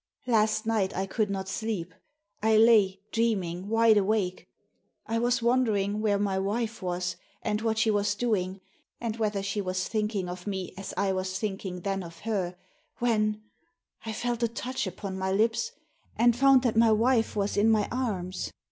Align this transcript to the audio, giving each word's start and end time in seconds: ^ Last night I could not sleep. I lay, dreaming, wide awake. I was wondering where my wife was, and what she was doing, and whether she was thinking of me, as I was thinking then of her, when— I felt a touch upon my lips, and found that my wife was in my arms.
^ 0.27 0.31
Last 0.31 0.65
night 0.65 0.95
I 0.95 1.05
could 1.05 1.29
not 1.29 1.47
sleep. 1.47 1.93
I 2.41 2.57
lay, 2.57 3.01
dreaming, 3.11 3.69
wide 3.69 3.97
awake. 3.97 4.47
I 5.05 5.19
was 5.19 5.43
wondering 5.43 6.01
where 6.01 6.17
my 6.17 6.39
wife 6.39 6.81
was, 6.81 7.17
and 7.43 7.61
what 7.61 7.77
she 7.77 7.91
was 7.91 8.15
doing, 8.15 8.61
and 8.99 9.17
whether 9.17 9.43
she 9.43 9.61
was 9.61 9.87
thinking 9.87 10.27
of 10.27 10.47
me, 10.47 10.73
as 10.75 10.91
I 10.97 11.13
was 11.13 11.37
thinking 11.37 11.81
then 11.81 12.01
of 12.01 12.21
her, 12.21 12.55
when— 12.97 13.43
I 14.07 14.11
felt 14.11 14.41
a 14.41 14.47
touch 14.47 14.87
upon 14.87 15.19
my 15.19 15.31
lips, 15.31 15.71
and 16.15 16.35
found 16.35 16.63
that 16.63 16.75
my 16.75 16.91
wife 16.91 17.35
was 17.35 17.55
in 17.55 17.69
my 17.69 17.87
arms. 17.91 18.51